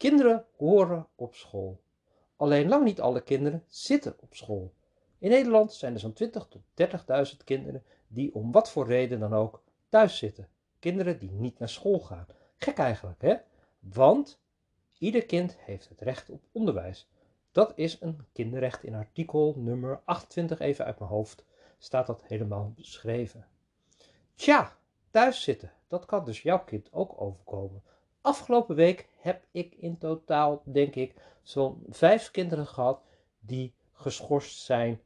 [0.00, 1.80] Kinderen horen op school.
[2.36, 4.72] Alleen lang niet alle kinderen zitten op school.
[5.18, 6.62] In Nederland zijn er zo'n 20 tot
[7.32, 10.48] 30.000 kinderen die om wat voor reden dan ook thuis zitten.
[10.78, 12.26] Kinderen die niet naar school gaan.
[12.56, 13.34] Gek eigenlijk, hè?
[13.78, 14.40] Want
[14.98, 17.08] ieder kind heeft het recht op onderwijs.
[17.52, 21.44] Dat is een kinderrecht in artikel nummer 28, even uit mijn hoofd,
[21.78, 23.46] staat dat helemaal beschreven.
[24.34, 24.76] Tja,
[25.10, 27.82] thuis zitten, dat kan dus jouw kind ook overkomen.
[28.20, 33.02] Afgelopen week heb ik in totaal, denk ik, zo'n vijf kinderen gehad
[33.40, 35.00] die geschorst zijn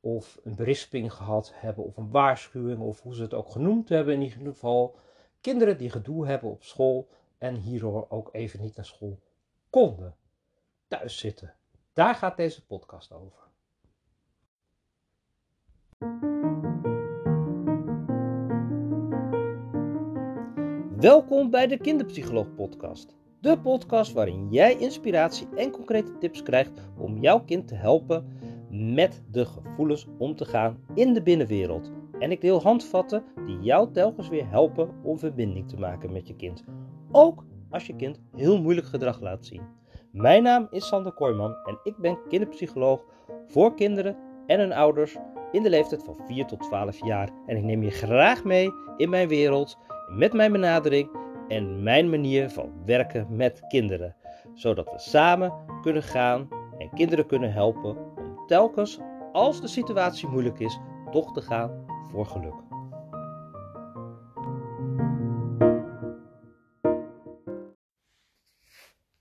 [0.00, 4.14] of een berisping gehad hebben of een waarschuwing of hoe ze het ook genoemd hebben
[4.14, 4.96] in ieder geval.
[5.40, 9.18] Kinderen die gedoe hebben op school en hierdoor ook even niet naar school
[9.70, 10.16] konden.
[10.88, 11.54] Thuis zitten.
[11.92, 13.46] Daar gaat deze podcast over.
[21.00, 23.16] Welkom bij de Kinderpsycholoog Podcast.
[23.40, 28.26] De podcast waarin jij inspiratie en concrete tips krijgt om jouw kind te helpen
[28.70, 31.90] met de gevoelens om te gaan in de binnenwereld.
[32.18, 36.36] En ik deel handvatten die jou telkens weer helpen om verbinding te maken met je
[36.36, 36.64] kind.
[37.12, 39.62] Ook als je kind heel moeilijk gedrag laat zien.
[40.12, 43.04] Mijn naam is Sander Kooijman en ik ben kinderpsycholoog
[43.46, 45.16] voor kinderen en hun ouders
[45.52, 47.30] in de leeftijd van 4 tot 12 jaar.
[47.46, 49.78] En ik neem je graag mee in mijn wereld
[50.08, 51.10] met mijn benadering
[51.48, 54.16] en mijn manier van werken met kinderen.
[54.54, 58.98] Zodat we samen kunnen gaan en kinderen kunnen helpen om telkens,
[59.32, 60.78] als de situatie moeilijk is,
[61.10, 62.54] toch te gaan voor geluk.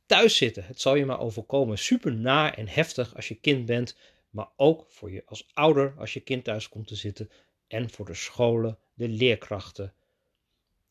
[0.05, 1.77] Thuis zitten, het zal je maar overkomen.
[1.77, 3.97] Super naar en heftig als je kind bent,
[4.29, 7.29] maar ook voor je als ouder als je kind thuis komt te zitten
[7.67, 9.93] en voor de scholen, de leerkrachten,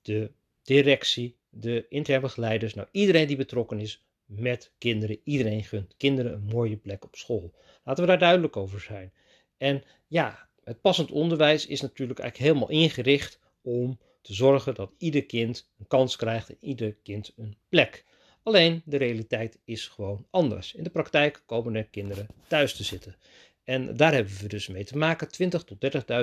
[0.06, 0.30] de
[0.62, 5.20] directie, de interne begeleiders, nou iedereen die betrokken is met kinderen.
[5.24, 7.54] Iedereen gunt kinderen een mooie plek op school.
[7.84, 9.12] Laten we daar duidelijk over zijn.
[9.56, 15.26] En ja, het passend onderwijs is natuurlijk eigenlijk helemaal ingericht om te zorgen dat ieder
[15.26, 18.04] kind een kans krijgt en ieder kind een plek.
[18.42, 20.74] Alleen de realiteit is gewoon anders.
[20.74, 23.16] In de praktijk komen er kinderen thuis te zitten.
[23.64, 25.78] En daar hebben we dus mee te maken: 20 tot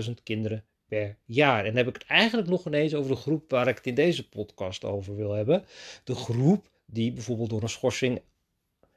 [0.07, 1.59] 30.000 kinderen per jaar.
[1.59, 3.95] En dan heb ik het eigenlijk nog ineens over de groep waar ik het in
[3.95, 5.65] deze podcast over wil hebben.
[6.03, 8.21] De groep die bijvoorbeeld door een schorsing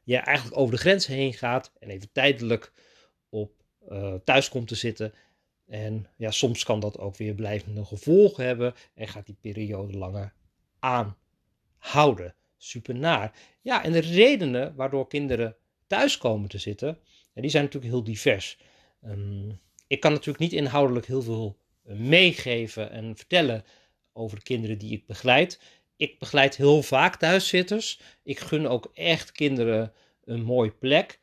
[0.05, 2.73] ja, eigenlijk over de grens heen gaat en even tijdelijk
[3.29, 5.13] op uh, thuis komt te zitten.
[5.67, 10.33] En ja, soms kan dat ook weer blijvende gevolgen hebben en gaat die periode langer
[10.79, 12.35] aanhouden.
[12.57, 13.33] Super naar.
[13.61, 16.99] Ja, en de redenen waardoor kinderen thuis komen te zitten,
[17.35, 18.59] die zijn natuurlijk heel divers.
[19.05, 23.65] Um, ik kan natuurlijk niet inhoudelijk heel veel meegeven en vertellen
[24.13, 25.61] over de kinderen die ik begeleid.
[25.97, 28.01] Ik begeleid heel vaak thuiszitters.
[28.23, 29.93] Ik gun ook echt kinderen
[30.25, 31.19] een mooie plek.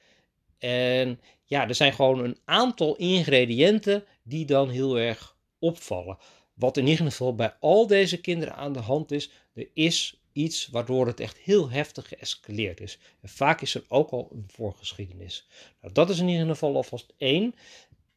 [0.59, 6.18] En ja, er zijn gewoon een aantal ingrediënten die dan heel erg opvallen.
[6.53, 10.68] Wat in ieder geval bij al deze kinderen aan de hand is, er is iets
[10.68, 13.00] waardoor het echt heel heftig geëscaleerd is.
[13.22, 15.47] En vaak is er ook al een voorgeschiedenis.
[15.81, 17.56] Nou, dat is in ieder geval alvast één.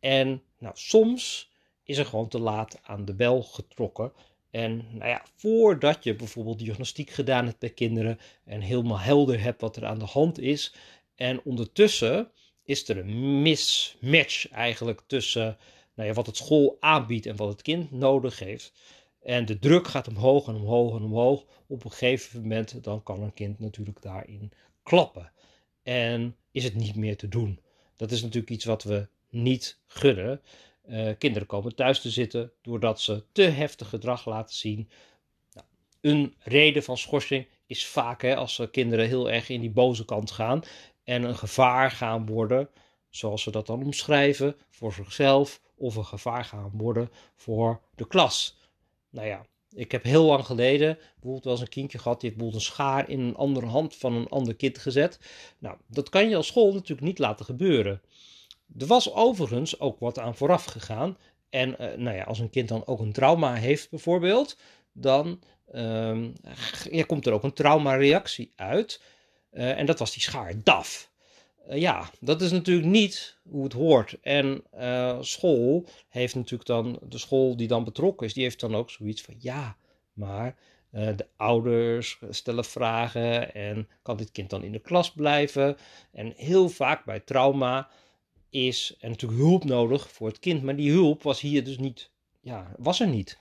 [0.00, 1.50] En nou, soms
[1.86, 4.12] is er gewoon te laat aan de bel getrokken.
[4.50, 9.60] En nou ja, voordat je bijvoorbeeld diagnostiek gedaan hebt bij kinderen en helemaal helder hebt
[9.60, 10.74] wat er aan de hand is.
[11.14, 12.30] En ondertussen
[12.64, 15.56] is er een mismatch eigenlijk tussen
[15.94, 18.72] nou ja, wat het school aanbiedt en wat het kind nodig heeft.
[19.22, 21.44] En de druk gaat omhoog en omhoog en omhoog.
[21.66, 25.32] Op een gegeven moment dan kan een kind natuurlijk daarin klappen.
[25.82, 27.60] En is het niet meer te doen.
[27.96, 30.40] Dat is natuurlijk iets wat we niet gunnen.
[30.88, 34.88] Uh, kinderen komen thuis te zitten doordat ze te heftig gedrag laten zien.
[35.52, 35.66] Nou,
[36.00, 40.30] een reden van schorsing is vaak hè, als kinderen heel erg in die boze kant
[40.30, 40.62] gaan
[41.04, 42.68] en een gevaar gaan worden,
[43.10, 48.58] zoals ze dat dan omschrijven, voor zichzelf of een gevaar gaan worden voor de klas.
[49.10, 52.54] Nou ja, ik heb heel lang geleden bijvoorbeeld wel eens een kindje gehad, die heeft
[52.54, 55.18] een schaar in een andere hand van een ander kind gezet.
[55.58, 58.00] Nou, dat kan je als school natuurlijk niet laten gebeuren.
[58.78, 61.16] Er was overigens ook wat aan vooraf gegaan.
[61.50, 64.58] En uh, nou ja, als een kind dan ook een trauma heeft bijvoorbeeld,
[64.92, 65.42] dan
[65.74, 66.32] um,
[66.90, 69.02] ja, komt er ook een traumareactie uit.
[69.52, 71.10] Uh, en dat was die schaar DAF.
[71.68, 74.16] Uh, ja, dat is natuurlijk niet hoe het hoort.
[74.20, 74.62] En
[75.20, 79.22] school heeft natuurlijk dan, de school die dan betrokken is, die heeft dan ook zoiets
[79.22, 79.76] van ja,
[80.12, 80.56] maar
[80.90, 85.76] de ouders stellen vragen en kan dit kind dan in de klas blijven?
[86.12, 87.88] En heel vaak bij trauma
[88.50, 90.62] is en natuurlijk hulp nodig voor het kind.
[90.62, 92.10] Maar die hulp was hier dus niet,
[92.40, 93.38] ja, was er niet.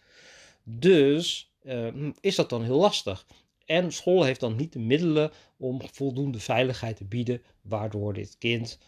[0.63, 3.25] Dus uh, is dat dan heel lastig.
[3.66, 8.80] En school heeft dan niet de middelen om voldoende veiligheid te bieden, waardoor dit kind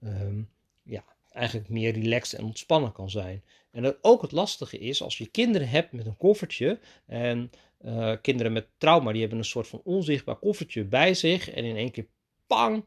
[0.00, 0.42] ehm,
[0.82, 3.42] ja, eigenlijk meer relaxed en ontspannen kan zijn.
[3.70, 7.50] En dat ook het lastige is, als je kinderen hebt met een koffertje en
[7.84, 11.76] uh, kinderen met trauma, die hebben een soort van onzichtbaar koffertje bij zich en in
[11.76, 12.06] één keer
[12.46, 12.84] pang,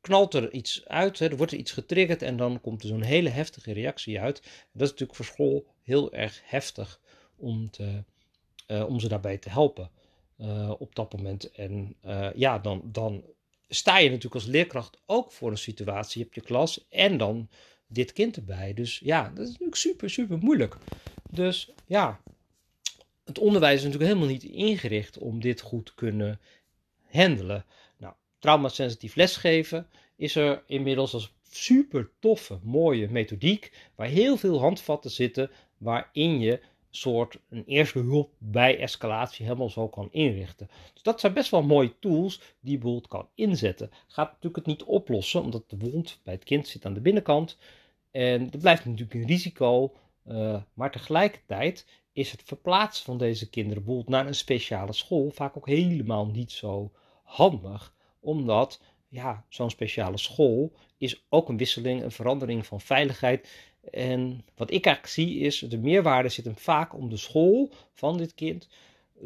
[0.00, 3.02] knalt er iets uit, hè, er wordt er iets getriggerd en dan komt er zo'n
[3.02, 4.42] hele heftige reactie uit.
[4.72, 7.00] dat is natuurlijk voor school heel erg heftig
[7.36, 8.04] om, te,
[8.66, 9.90] uh, om ze daarbij te helpen
[10.38, 11.50] uh, op dat moment.
[11.50, 11.96] En
[12.34, 13.24] ja, dan, dan
[13.68, 16.18] sta je natuurlijk als leerkracht ook voor een situatie.
[16.18, 17.48] Je hebt je klas en dan
[17.86, 18.74] dit kind erbij.
[18.74, 20.76] Dus ja, dat is natuurlijk super, super moeilijk.
[21.30, 22.20] Dus ja,
[23.24, 26.40] het onderwijs is natuurlijk helemaal niet ingericht om dit goed te kunnen
[27.10, 27.64] handelen.
[28.38, 29.86] Traumasensitief lesgeven
[30.16, 36.60] is er inmiddels als super toffe, mooie methodiek, waar heel veel handvatten zitten, waarin je
[36.90, 40.68] soort een eerste hulp bij escalatie helemaal zo kan inrichten.
[40.92, 43.90] Dus dat zijn best wel mooie tools die je bijvoorbeeld kan inzetten.
[44.06, 47.58] Gaat natuurlijk het niet oplossen, omdat de wond bij het kind zit aan de binnenkant.
[48.10, 49.94] En er blijft natuurlijk een risico,
[50.28, 55.56] uh, maar tegelijkertijd is het verplaatsen van deze kinderen bijvoorbeeld naar een speciale school vaak
[55.56, 56.92] ook helemaal niet zo
[57.22, 63.48] handig, omdat ja, zo'n speciale school is ook een wisseling, een verandering van veiligheid.
[63.90, 68.16] En wat ik eigenlijk zie is, de meerwaarde zit hem vaak om de school van
[68.16, 68.68] dit kind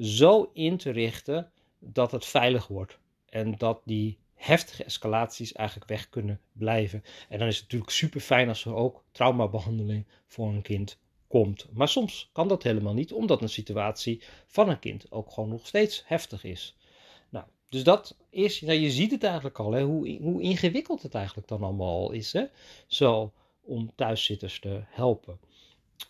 [0.01, 2.99] zo in te richten dat het veilig wordt.
[3.29, 7.05] En dat die heftige escalaties eigenlijk weg kunnen blijven.
[7.29, 10.99] En dan is het natuurlijk super fijn als er ook traumabehandeling voor een kind
[11.29, 11.67] komt.
[11.73, 15.67] Maar soms kan dat helemaal niet, omdat een situatie van een kind ook gewoon nog
[15.67, 16.77] steeds heftig is.
[17.73, 21.49] Dus dat is, nou, je ziet het eigenlijk al, hè, hoe, hoe ingewikkeld het eigenlijk
[21.49, 22.33] dan allemaal is.
[22.33, 22.45] Hè?
[22.87, 25.41] Zo, om thuiszitters te helpen.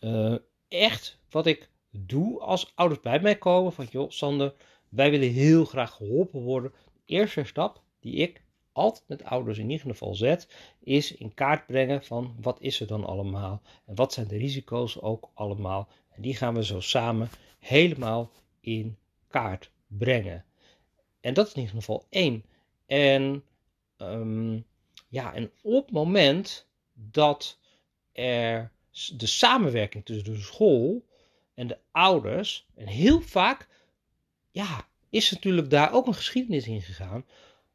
[0.01, 0.35] Uh,
[0.69, 4.55] echt wat ik doe als ouders bij mij komen, van joh, Sander,
[4.89, 6.73] wij willen heel graag geholpen worden.
[6.93, 8.43] De eerste stap die ik
[8.73, 10.49] altijd met ouders in ieder geval zet,
[10.81, 15.01] is in kaart brengen van wat is er dan allemaal en wat zijn de risico's
[15.01, 15.89] ook allemaal.
[16.11, 18.31] En die gaan we zo samen helemaal
[18.61, 18.97] in
[19.29, 20.45] kaart brengen.
[21.23, 22.45] En dat is in ieder geval één.
[22.87, 23.45] En
[23.99, 24.65] um,
[25.09, 27.59] ja, en op het moment dat
[28.13, 28.73] er
[29.17, 31.05] de samenwerking tussen de school
[31.55, 33.69] en de ouders, en heel vaak,
[34.51, 37.25] ja, is natuurlijk daar ook een geschiedenis in gegaan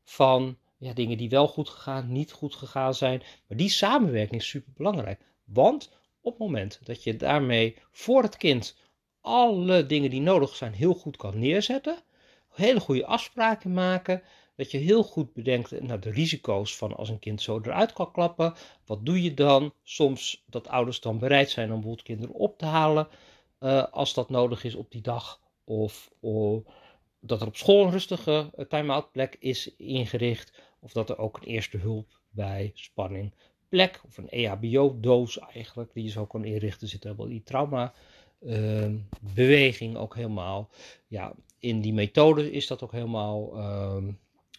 [0.04, 3.24] van ja, dingen die wel goed gegaan, niet goed gegaan zijn.
[3.48, 5.22] Maar die samenwerking is super belangrijk.
[5.44, 5.92] Want
[6.22, 8.78] op het moment dat je daarmee voor het kind
[9.22, 12.00] alle dingen die nodig zijn heel goed kan neerzetten,
[12.58, 14.22] hele goede afspraken maken,
[14.56, 18.12] dat je heel goed bedenkt naar de risico's van als een kind zo eruit kan
[18.12, 18.54] klappen.
[18.86, 19.74] Wat doe je dan?
[19.84, 23.08] Soms dat ouders dan bereid zijn om bijvoorbeeld kinderen op te halen
[23.60, 25.40] uh, als dat nodig is op die dag.
[25.64, 26.64] Of, of
[27.20, 30.62] dat er op school een rustige eh, time-out plek is ingericht.
[30.80, 33.34] Of dat er ook een eerste hulp bij spanning
[33.70, 36.88] plek of een EHBO-doos eigenlijk die je zo kan inrichten.
[36.88, 37.94] Zit wel die trauma
[38.42, 40.70] uh, beweging ook helemaal.
[41.08, 44.08] Ja, in die methode is dat ook helemaal, uh,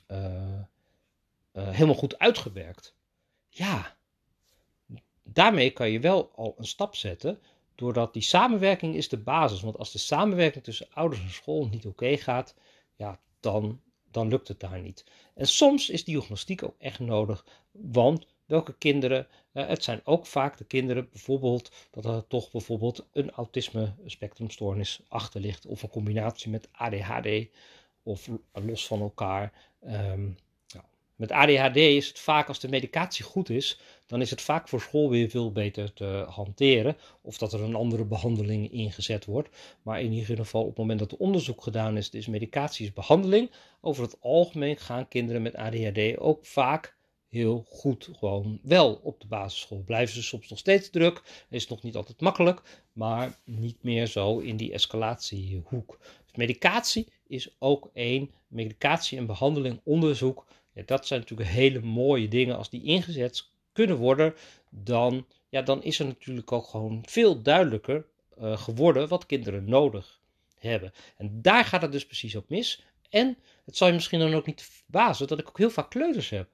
[0.08, 0.60] uh,
[1.52, 2.94] helemaal goed uitgewerkt.
[3.48, 3.96] Ja,
[5.22, 7.40] daarmee kan je wel al een stap zetten
[7.74, 9.60] doordat die samenwerking is de basis.
[9.60, 12.54] Want als de samenwerking tussen ouders en school niet oké gaat,
[12.96, 13.80] ja, dan,
[14.10, 15.04] dan lukt het daar niet.
[15.34, 20.58] En soms is diagnostiek ook echt nodig, want welke kinderen, eh, het zijn ook vaak
[20.58, 26.50] de kinderen bijvoorbeeld dat er toch bijvoorbeeld een autisme spectrumstoornis achter ligt, of een combinatie
[26.50, 27.48] met ADHD
[28.02, 29.52] of los van elkaar.
[29.86, 30.36] Um,
[31.18, 34.80] met ADHD is het vaak als de medicatie goed is, dan is het vaak voor
[34.80, 36.96] school weer veel beter te hanteren.
[37.22, 39.48] Of dat er een andere behandeling ingezet wordt.
[39.82, 42.92] Maar in ieder geval op het moment dat er onderzoek gedaan is, is medicatie is
[42.92, 43.50] behandeling.
[43.80, 46.96] Over het algemeen gaan kinderen met ADHD ook vaak
[47.28, 49.82] heel goed gewoon wel op de basisschool.
[49.86, 54.38] Blijven ze soms nog steeds druk, is nog niet altijd makkelijk, maar niet meer zo
[54.38, 55.98] in die escalatiehoek.
[56.24, 60.46] Dus medicatie is ook één, medicatie en behandeling, onderzoek
[60.78, 62.56] ja, dat zijn natuurlijk hele mooie dingen.
[62.56, 64.34] Als die ingezet kunnen worden,
[64.70, 68.06] dan, ja, dan is er natuurlijk ook gewoon veel duidelijker
[68.40, 70.20] uh, geworden wat kinderen nodig
[70.58, 70.92] hebben.
[71.16, 72.84] En daar gaat het dus precies op mis.
[73.10, 76.30] En het zal je misschien dan ook niet verbazen dat ik ook heel vaak kleuters
[76.30, 76.48] heb.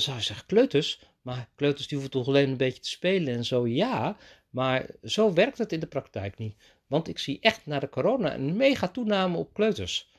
[0.00, 3.44] Zou je zeggen, kleuters, maar kleuters die hoeven toch alleen een beetje te spelen en
[3.44, 3.66] zo.
[3.66, 4.16] Ja,
[4.50, 6.56] maar zo werkt het in de praktijk niet.
[6.86, 10.10] Want ik zie echt na de corona een mega toename op kleuters.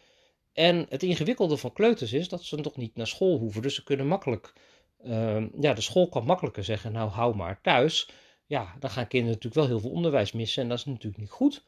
[0.54, 3.62] En het ingewikkelde van kleuters is dat ze toch niet naar school hoeven.
[3.62, 4.54] Dus ze kunnen makkelijk,
[5.06, 8.10] uh, ja, de school kan makkelijker zeggen, nou hou maar thuis.
[8.46, 11.30] Ja, dan gaan kinderen natuurlijk wel heel veel onderwijs missen en dat is natuurlijk niet
[11.30, 11.64] goed.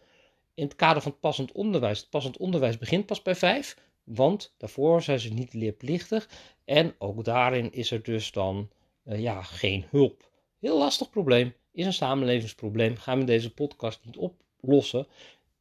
[0.54, 3.78] In het kader van het passend onderwijs, het passend onderwijs begint pas bij vijf.
[4.06, 6.30] Want daarvoor zijn ze niet leerplichtig.
[6.66, 8.70] En ook daarin is er dus dan
[9.06, 10.30] uh, ja, geen hulp.
[10.60, 12.98] Heel lastig probleem, is een samenlevingsprobleem.
[12.98, 15.08] Gaan we deze podcast niet oplossen,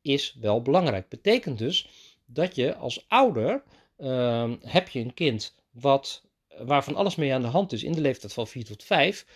[0.03, 1.09] is wel belangrijk.
[1.09, 1.89] Betekent dus
[2.25, 3.63] dat je als ouder
[3.99, 6.25] uh, heb je een kind wat,
[6.59, 9.27] waarvan alles mee aan de hand is in de leeftijd van 4 tot 5.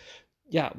[0.49, 0.73] Ja,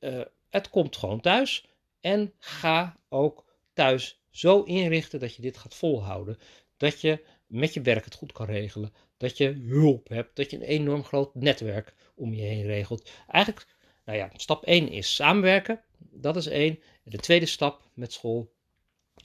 [0.00, 1.66] uh, het komt gewoon thuis.
[2.00, 6.38] En ga ook thuis zo inrichten dat je dit gaat volhouden.
[6.76, 8.92] Dat je met je werk het goed kan regelen.
[9.16, 10.36] Dat je hulp hebt.
[10.36, 13.10] Dat je een enorm groot netwerk om je heen regelt.
[13.28, 13.66] Eigenlijk,
[14.04, 15.80] nou ja, stap 1 is samenwerken.
[15.98, 16.78] Dat is één.
[17.02, 18.54] De tweede stap met school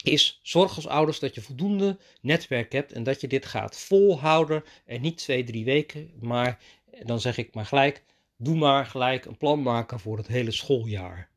[0.03, 4.63] is zorg als ouders dat je voldoende netwerk hebt en dat je dit gaat volhouden
[4.85, 6.59] en niet twee, drie weken, maar
[7.03, 8.03] dan zeg ik maar gelijk,
[8.37, 11.29] doe maar gelijk een plan maken voor het hele schooljaar.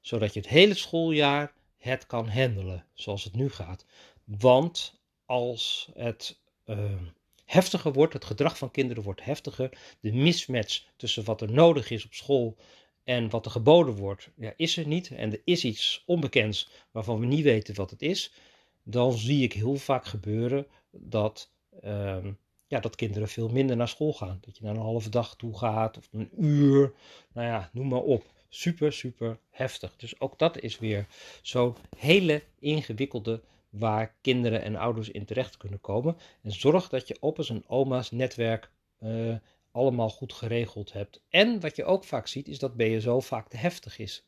[0.00, 3.86] Zodat je het hele schooljaar het kan handelen zoals het nu gaat.
[4.24, 4.95] Want
[5.26, 6.78] als het uh,
[7.44, 12.04] heftiger wordt, het gedrag van kinderen wordt heftiger, de mismatch tussen wat er nodig is
[12.04, 12.56] op school
[13.04, 15.10] en wat er geboden wordt, ja, is er niet.
[15.10, 18.32] En er is iets onbekends waarvan we niet weten wat het is.
[18.82, 21.50] Dan zie ik heel vaak gebeuren dat,
[21.84, 22.24] uh,
[22.66, 24.38] ja, dat kinderen veel minder naar school gaan.
[24.40, 26.92] Dat je naar een halve dag toe gaat of een uur.
[27.32, 28.24] Nou ja, noem maar op.
[28.48, 29.96] Super, super heftig.
[29.96, 31.06] Dus ook dat is weer
[31.42, 36.16] zo'n hele ingewikkelde waar kinderen en ouders in terecht kunnen komen.
[36.42, 38.70] En zorg dat je opa's en oma's netwerk
[39.02, 39.34] uh,
[39.70, 41.20] allemaal goed geregeld hebt.
[41.28, 44.26] En wat je ook vaak ziet, is dat BSO vaak te heftig is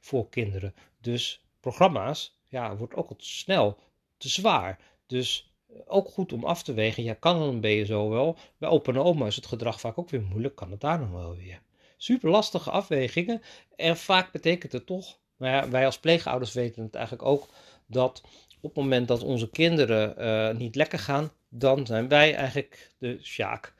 [0.00, 0.74] voor kinderen.
[1.00, 3.78] Dus programma's, ja, wordt ook al snel
[4.16, 4.78] te zwaar.
[5.06, 7.02] Dus eh, ook goed om af te wegen.
[7.02, 8.36] Ja, kan een BSO wel?
[8.58, 10.54] Bij opa en oma is het gedrag vaak ook weer moeilijk.
[10.54, 11.62] Kan het daar nog wel weer?
[11.96, 13.42] Super lastige afwegingen.
[13.76, 17.48] En vaak betekent het toch, nou ja, wij als pleegouders weten het eigenlijk ook,
[17.86, 18.22] dat
[18.62, 23.18] op het moment dat onze kinderen uh, niet lekker gaan, dan zijn wij eigenlijk de
[23.22, 23.74] sjaak.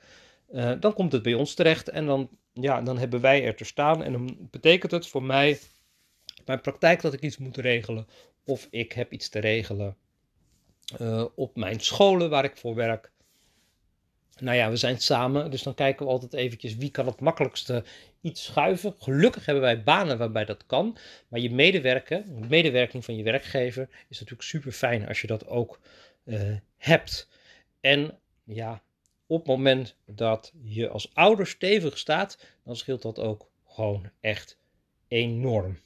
[0.51, 3.63] Uh, dan komt het bij ons terecht en dan, ja, dan hebben wij er te
[3.63, 4.03] staan.
[4.03, 5.59] En dan betekent het voor mij,
[6.45, 8.07] mijn praktijk, dat ik iets moet regelen.
[8.45, 9.95] Of ik heb iets te regelen
[11.01, 13.11] uh, op mijn scholen waar ik voor werk.
[14.39, 17.83] Nou ja, we zijn samen, dus dan kijken we altijd eventjes wie kan het makkelijkste
[18.23, 18.95] iets schuiven.
[18.97, 20.97] Gelukkig hebben wij banen waarbij dat kan.
[21.27, 25.47] Maar je medewerken, de medewerking van je werkgever is natuurlijk super fijn als je dat
[25.47, 25.79] ook
[26.23, 27.29] uh, hebt.
[27.79, 28.81] En ja,
[29.27, 34.57] op het moment dat je als ouder stevig staat, dan scheelt dat ook gewoon echt
[35.07, 35.79] enorm.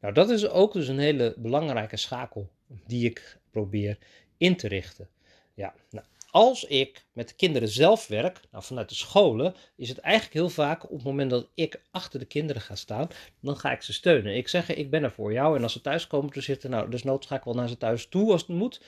[0.00, 2.50] Nou, dat is ook dus een hele belangrijke schakel
[2.86, 3.98] die ik probeer
[4.36, 5.08] in te richten.
[5.54, 9.98] Ja, nou, als ik met de kinderen zelf werk, nou vanuit de scholen, is het
[9.98, 13.08] eigenlijk heel vaak op het moment dat ik achter de kinderen ga staan,
[13.40, 14.36] dan ga ik ze steunen.
[14.36, 15.56] Ik zeg, ik ben er voor jou.
[15.56, 17.76] En als ze thuis komen te zitten, nou, dus nood ga ik wel naar ze
[17.76, 18.80] thuis toe als het moet.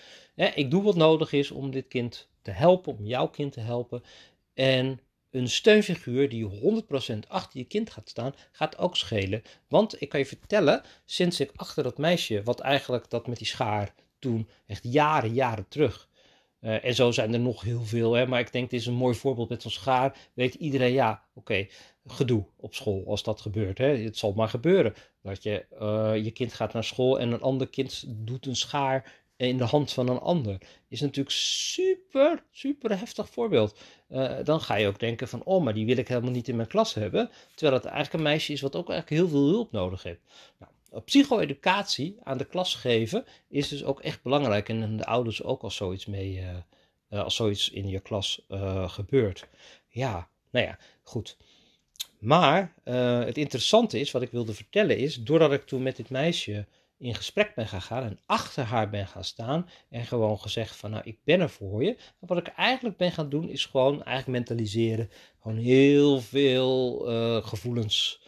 [0.54, 4.02] ik doe wat nodig is om dit kind te helpen, om jouw kind te helpen.
[4.54, 9.42] En een steunfiguur die 100% achter je kind gaat staan, gaat ook schelen.
[9.68, 13.47] Want ik kan je vertellen, sinds ik achter dat meisje, wat eigenlijk dat met die
[13.47, 16.09] schaar toen, echt jaren, jaren terug,
[16.60, 18.26] uh, en zo zijn er nog heel veel, hè?
[18.26, 20.16] maar ik denk dit is een mooi voorbeeld met zo'n schaar.
[20.34, 21.66] Weet iedereen, ja, oké,
[22.06, 23.78] gedoe op school als dat gebeurt.
[23.78, 23.96] Hè?
[23.96, 27.68] Het zal maar gebeuren dat je, uh, je kind gaat naar school en een ander
[27.68, 30.58] kind doet een schaar in de hand van een ander.
[30.88, 33.78] Is natuurlijk super, super heftig voorbeeld.
[34.08, 36.56] Uh, dan ga je ook denken van, oh, maar die wil ik helemaal niet in
[36.56, 37.30] mijn klas hebben.
[37.54, 40.20] Terwijl het eigenlijk een meisje is wat ook eigenlijk heel veel hulp nodig heeft.
[40.58, 40.72] Nou,
[41.04, 44.68] psycho-educatie aan de klas geven is dus ook echt belangrijk.
[44.68, 46.40] En de ouders ook als zoiets mee,
[47.11, 49.49] uh, als zoiets in je klas uh, gebeurt.
[49.88, 51.37] Ja, nou ja, goed.
[52.18, 52.75] Maar
[53.25, 56.66] het interessante is, wat ik wilde vertellen is, doordat ik toen met dit meisje
[56.99, 60.90] in gesprek ben gaan gaan en achter haar ben gaan staan en gewoon gezegd van
[60.90, 61.97] nou ik ben er voor je.
[62.18, 65.11] wat ik eigenlijk ben gaan doen is gewoon eigenlijk mentaliseren.
[65.40, 66.99] Gewoon heel veel
[67.42, 68.20] gevoelens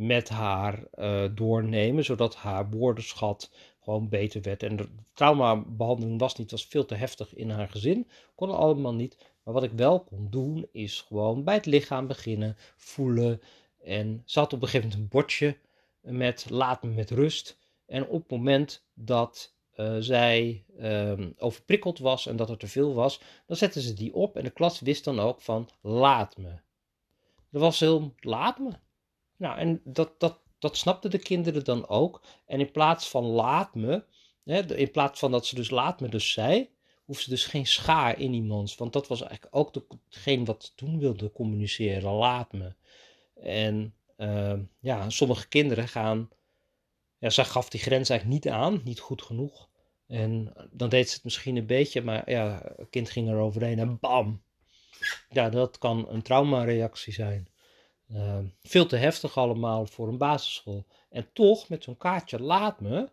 [0.00, 4.62] met haar uh, doornemen, zodat haar woordenschat gewoon beter werd.
[4.62, 9.16] En de traumabehandeling was niet, was veel te heftig in haar gezin, kon allemaal niet.
[9.42, 13.40] Maar wat ik wel kon doen, is gewoon bij het lichaam beginnen, voelen.
[13.82, 15.56] En ze had op een gegeven moment een bordje
[16.00, 17.58] met laat me met rust.
[17.86, 22.94] En op het moment dat uh, zij um, overprikkeld was en dat er te veel
[22.94, 26.52] was, dan zetten ze die op en de klas wist dan ook van laat me.
[27.50, 28.70] Dat was heel laat me.
[29.40, 32.22] Nou, en dat, dat, dat snapten de kinderen dan ook.
[32.46, 34.04] En in plaats van laat me,
[34.44, 36.70] hè, in plaats van dat ze dus laat me dus zei,
[37.04, 38.74] hoeft ze dus geen schaar in iemands.
[38.74, 39.74] Want dat was eigenlijk ook
[40.08, 42.74] hetgeen wat toen wilde communiceren, laat me.
[43.34, 46.28] En uh, ja, sommige kinderen gaan,
[47.18, 49.68] ja, ze gaf die grens eigenlijk niet aan, niet goed genoeg.
[50.06, 53.78] En dan deed ze het misschien een beetje, maar ja, een kind ging er overheen
[53.78, 54.42] en bam.
[55.28, 57.48] Ja, dat kan een traumareactie zijn.
[58.12, 60.84] Uh, veel te heftig allemaal voor een basisschool.
[61.10, 63.08] En toch, met zo'n kaartje laat me,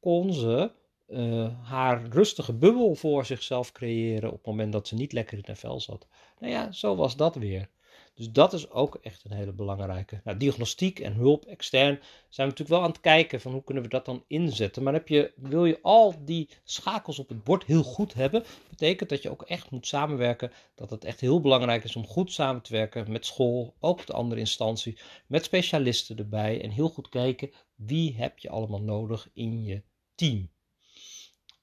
[0.00, 0.70] kon ze
[1.08, 5.44] uh, haar rustige bubbel voor zichzelf creëren op het moment dat ze niet lekker in
[5.46, 6.06] haar vel zat.
[6.38, 7.68] Nou ja, zo was dat weer.
[8.14, 10.20] Dus dat is ook echt een hele belangrijke.
[10.24, 11.94] Nou, diagnostiek en hulp extern
[12.28, 14.82] zijn we natuurlijk wel aan het kijken van hoe kunnen we dat dan inzetten.
[14.82, 19.08] Maar heb je, wil je al die schakels op het bord heel goed hebben, betekent
[19.08, 20.52] dat je ook echt moet samenwerken.
[20.74, 24.12] Dat het echt heel belangrijk is om goed samen te werken met school, ook de
[24.12, 26.62] andere instanties, met specialisten erbij.
[26.62, 29.82] En heel goed kijken wie heb je allemaal nodig in je
[30.14, 30.50] team.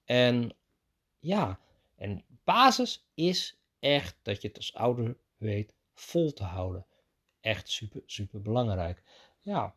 [0.05, 0.55] En
[1.19, 1.59] ja,
[1.95, 6.85] en basis is echt dat je het als ouder weet vol te houden.
[7.41, 9.03] Echt super, super belangrijk.
[9.39, 9.75] Ja,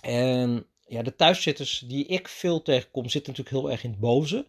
[0.00, 4.46] en ja, de thuiszitters die ik veel tegenkom, zitten natuurlijk heel erg in het boze.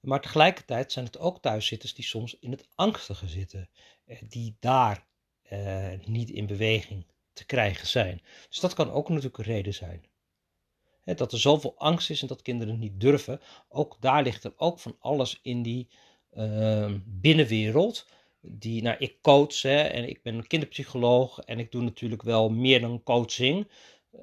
[0.00, 3.68] Maar tegelijkertijd zijn het ook thuiszitters die soms in het angstige zitten.
[4.04, 5.06] Eh, die daar
[5.42, 8.22] eh, niet in beweging te krijgen zijn.
[8.48, 10.04] Dus dat kan ook natuurlijk een reden zijn.
[11.04, 13.40] dat er zoveel angst is en dat kinderen niet durven.
[13.68, 15.88] Ook daar ligt er ook van alles in die
[16.32, 18.06] uh, binnenwereld
[18.42, 22.80] die, nou, ik coach hè, en ik ben kinderpsycholoog en ik doe natuurlijk wel meer
[22.80, 23.68] dan coaching.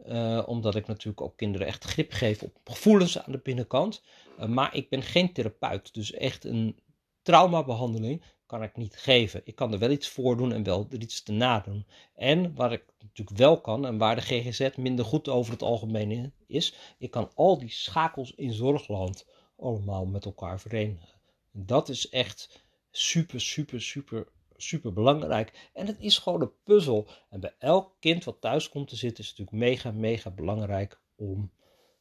[0.07, 4.03] Uh, omdat ik natuurlijk ook kinderen echt grip geef op gevoelens aan de binnenkant.
[4.39, 6.79] Uh, maar ik ben geen therapeut, dus echt een
[7.21, 9.41] traumabehandeling kan ik niet geven.
[9.43, 11.85] Ik kan er wel iets voor doen en wel er iets te nadoen.
[12.15, 16.33] En waar ik natuurlijk wel kan en waar de GGZ minder goed over het algemeen
[16.47, 19.25] is, ik kan al die schakels in zorgland
[19.57, 21.09] allemaal met elkaar verenigen.
[21.51, 24.27] Dat is echt super, super, super,
[24.57, 25.69] super belangrijk.
[25.73, 27.07] En het is gewoon een puzzel.
[27.29, 30.99] En bij elk kind wat thuis komt te zitten, is het natuurlijk mega, mega belangrijk
[31.15, 31.51] om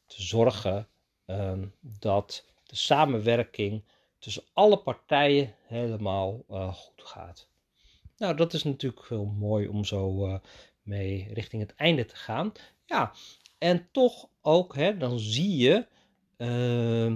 [0.05, 0.87] te zorgen
[1.25, 3.83] ehm, dat de samenwerking
[4.19, 7.47] tussen alle partijen helemaal uh, goed gaat.
[8.17, 10.39] Nou, dat is natuurlijk heel mooi om zo uh,
[10.81, 12.51] mee richting het einde te gaan.
[12.85, 13.13] Ja,
[13.57, 15.87] en toch ook, hè, dan zie je
[16.37, 17.15] uh,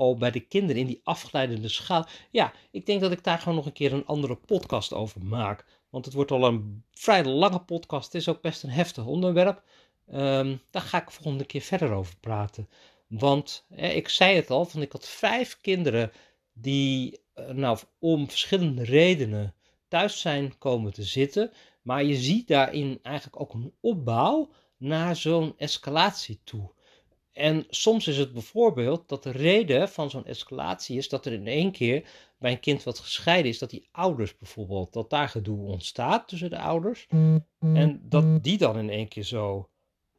[0.00, 2.06] al bij de kinderen in die afgeleidende schaal.
[2.30, 5.64] Ja, ik denk dat ik daar gewoon nog een keer een andere podcast over maak.
[5.90, 8.12] Want het wordt al een vrij lange podcast.
[8.12, 9.62] Het is ook best een heftig onderwerp.
[10.12, 12.68] Um, daar ga ik volgende keer verder over praten.
[13.06, 16.12] Want ik zei het al, van ik had vijf kinderen
[16.52, 19.54] die uh, nou, om verschillende redenen
[19.88, 21.52] thuis zijn komen te zitten.
[21.82, 26.70] Maar je ziet daarin eigenlijk ook een opbouw naar zo'n escalatie toe.
[27.32, 31.46] En soms is het bijvoorbeeld dat de reden van zo'n escalatie is dat er in
[31.46, 35.66] één keer bij een kind wat gescheiden is, dat die ouders bijvoorbeeld, dat daar gedoe
[35.66, 37.06] ontstaat tussen de ouders.
[37.58, 39.70] En dat die dan in één keer zo,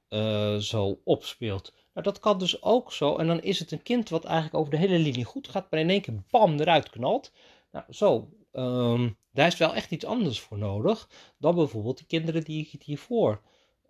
[0.10, 1.74] uh, zo opspeelt.
[1.94, 3.18] Nou, dat kan dus ook zo.
[3.18, 5.80] En dan is het een kind wat eigenlijk over de hele linie goed gaat, maar
[5.80, 7.32] in één keer bam eruit knalt.
[7.72, 8.30] Nou, zo.
[8.52, 12.72] Um, daar is wel echt iets anders voor nodig dan bijvoorbeeld de kinderen die ik
[12.72, 13.42] het hiervoor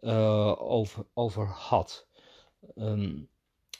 [0.02, 2.08] uh, over, over had.
[2.76, 3.30] Um,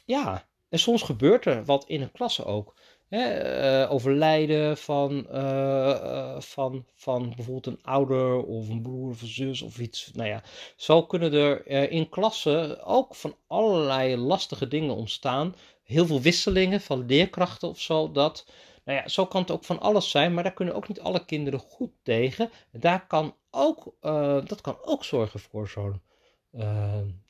[0.04, 2.74] ja, en soms gebeurt er wat in een klasse ook.
[3.08, 9.28] Hè, uh, overlijden van, uh, van, van bijvoorbeeld een ouder of een broer of een
[9.28, 10.10] zus of iets.
[10.14, 10.42] Nou ja,
[10.76, 15.54] zo kunnen er in klassen ook van allerlei lastige dingen ontstaan.
[15.82, 18.12] Heel veel wisselingen van leerkrachten of zo.
[18.12, 18.46] Dat,
[18.84, 21.24] nou ja, zo kan het ook van alles zijn, maar daar kunnen ook niet alle
[21.24, 22.50] kinderen goed tegen.
[22.70, 23.94] Daar kan ook,
[24.48, 26.02] dat kan ook zorgen voor zo'n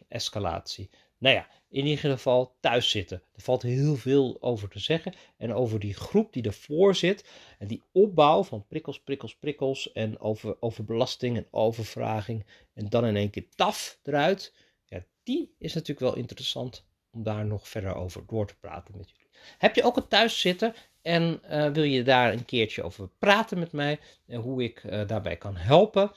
[0.08, 0.90] escalatie.
[1.22, 3.22] Nou ja, in ieder geval thuis zitten.
[3.34, 5.14] Er valt heel veel over te zeggen.
[5.36, 7.24] En over die groep die ervoor zit.
[7.58, 9.92] En die opbouw van prikkels, prikkels, prikkels.
[9.92, 12.46] En over, over belasting en overvraging.
[12.74, 14.54] En dan in één keer taf eruit.
[14.84, 19.10] Ja, die is natuurlijk wel interessant om daar nog verder over door te praten met
[19.10, 19.28] jullie.
[19.58, 23.58] Heb je ook een thuis zitten en uh, wil je daar een keertje over praten
[23.58, 26.12] met mij en hoe ik uh, daarbij kan helpen?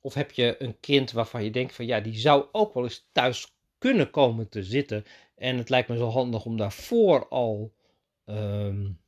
[0.00, 3.08] Of heb je een kind waarvan je denkt van ja, die zou ook wel eens
[3.12, 5.04] thuis kunnen komen te zitten.
[5.36, 7.72] En het lijkt me zo handig om daarvoor al
[8.24, 9.00] um,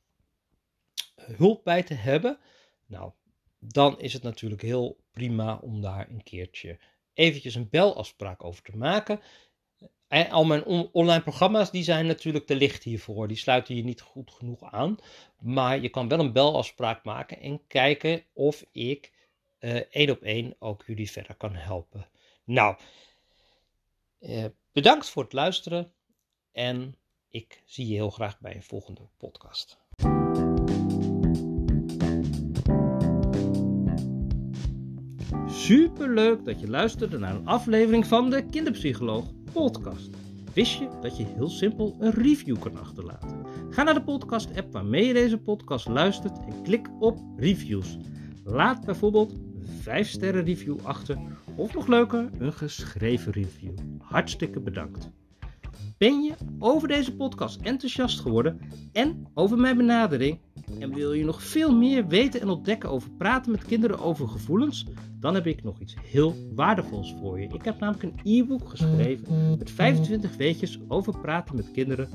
[1.15, 2.39] hulp bij te hebben.
[2.87, 3.13] Nou,
[3.59, 6.79] dan is het natuurlijk heel prima om daar een keertje
[7.15, 9.21] eventjes een belafspraak over te maken.
[10.09, 13.29] En al mijn online programma's die zijn natuurlijk te licht hiervoor.
[13.29, 14.99] Die sluiten je niet goed genoeg aan.
[15.39, 19.13] Maar je kan wel een belafspraak maken en kijken of ik
[19.61, 22.09] uh, één op één ook jullie verder kan helpen.
[22.45, 22.77] Nou,
[24.21, 25.93] uh, Bedankt voor het luisteren
[26.53, 26.97] en
[27.29, 29.79] ik zie je heel graag bij een volgende podcast.
[35.47, 40.11] Super leuk dat je luisterde naar een aflevering van de Kinderpsycholoog podcast.
[40.55, 43.47] Wist je dat je heel simpel een review kan achterlaten?
[43.71, 47.97] Ga naar de podcast-app waarmee je deze podcast luistert en klik op reviews.
[48.45, 51.19] Laat bijvoorbeeld 5 sterren review achter
[51.55, 53.73] of nog leuker een geschreven review.
[53.99, 55.11] Hartstikke bedankt.
[55.99, 58.61] Ben je over deze podcast enthousiast geworden
[58.93, 60.39] en over mijn benadering
[60.79, 64.87] en wil je nog veel meer weten en ontdekken over praten met kinderen over gevoelens?
[65.19, 67.49] Dan heb ik nog iets heel waardevols voor je.
[67.53, 72.09] Ik heb namelijk een e-book geschreven met 25 weetjes over praten met kinderen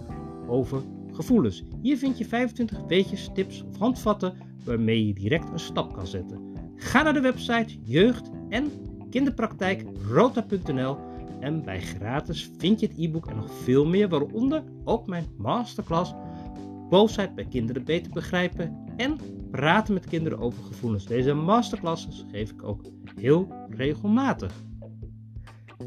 [0.47, 1.63] over gevoelens.
[1.81, 6.54] Hier vind je 25 weetjes, tips of handvatten waarmee je direct een stap kan zetten.
[6.75, 8.71] Ga naar de website jeugd- en
[9.09, 10.97] kinderpraktijkrota.nl
[11.39, 16.13] en bij gratis vind je het e-book en nog veel meer, waaronder ook mijn masterclass
[16.89, 19.17] Boosheid bij kinderen beter begrijpen en
[19.51, 21.05] praten met kinderen over gevoelens.
[21.05, 22.81] Deze masterclasses geef ik ook
[23.15, 24.53] heel regelmatig.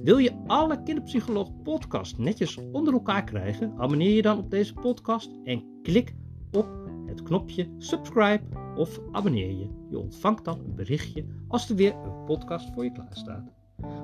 [0.03, 3.75] Wil je alle Kinderpsycholoog podcast netjes onder elkaar krijgen?
[3.77, 6.15] Abonneer je dan op deze podcast en klik
[6.53, 6.69] op
[7.07, 9.67] het knopje subscribe of abonneer je.
[9.91, 13.51] Je ontvangt dan een berichtje als er weer een podcast voor je klaar staat.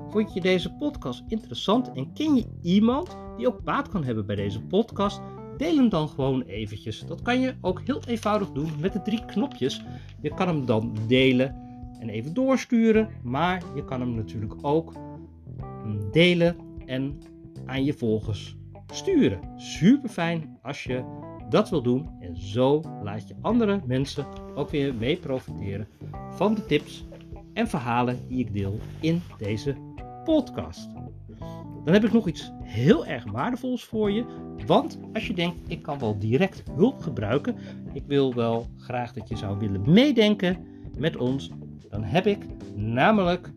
[0.09, 4.35] Vond je deze podcast interessant en ken je iemand die ook baat kan hebben bij
[4.35, 5.21] deze podcast?
[5.57, 7.05] Deel hem dan gewoon eventjes.
[7.07, 9.83] Dat kan je ook heel eenvoudig doen met de drie knopjes.
[10.21, 11.55] Je kan hem dan delen
[11.99, 14.93] en even doorsturen, maar je kan hem natuurlijk ook
[16.11, 17.19] delen en
[17.65, 18.57] aan je volgers
[18.93, 19.39] sturen.
[19.57, 21.03] Super fijn als je
[21.49, 25.87] dat wil doen en zo laat je andere mensen ook weer mee profiteren
[26.29, 27.05] van de tips
[27.53, 29.75] en verhalen die ik deel in deze
[30.23, 30.89] podcast.
[31.83, 34.25] Dan heb ik nog iets heel erg waardevols voor je.
[34.65, 37.55] Want als je denkt, ik kan wel direct hulp gebruiken.
[37.93, 40.57] Ik wil wel graag dat je zou willen meedenken
[40.97, 41.51] met ons.
[41.89, 43.51] Dan heb ik namelijk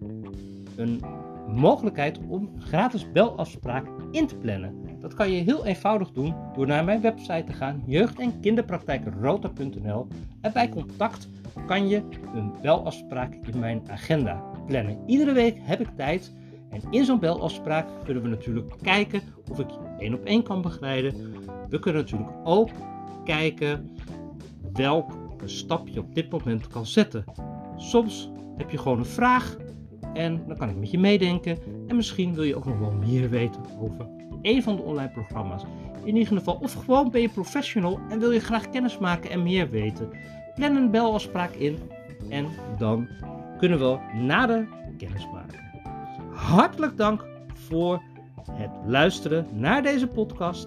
[0.76, 1.00] een
[1.48, 4.87] mogelijkheid om gratis belafspraak in te plannen.
[5.00, 10.06] Dat kan je heel eenvoudig doen door naar mijn website te gaan, jeugd- en kinderpraktijkrota.nl.
[10.40, 11.28] En bij contact
[11.66, 12.02] kan je
[12.34, 14.98] een belafspraak in mijn agenda plannen.
[15.06, 16.32] Iedere week heb ik tijd
[16.70, 20.62] en in zo'n belafspraak kunnen we natuurlijk kijken of ik je één op één kan
[20.62, 21.14] begeleiden.
[21.68, 22.70] We kunnen natuurlijk ook
[23.24, 23.90] kijken
[24.72, 25.12] welk
[25.44, 27.24] stap je op dit moment kan zetten.
[27.76, 29.56] Soms heb je gewoon een vraag
[30.18, 31.58] en dan kan ik met je meedenken.
[31.86, 34.06] En misschien wil je ook nog wel meer weten over
[34.42, 35.62] een van de online programma's.
[36.04, 39.42] In ieder geval, of gewoon ben je professional en wil je graag kennis maken en
[39.42, 40.10] meer weten.
[40.54, 41.78] Plan een belafspraak in
[42.28, 42.46] en
[42.78, 43.08] dan
[43.58, 45.58] kunnen we nader kennis maken.
[46.32, 48.02] Hartelijk dank voor
[48.50, 50.66] het luisteren naar deze podcast.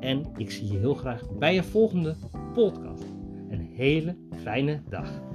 [0.00, 2.16] En ik zie je heel graag bij een volgende
[2.54, 3.04] podcast.
[3.48, 5.25] Een hele fijne dag.